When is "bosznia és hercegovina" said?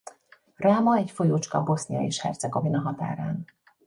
1.63-2.79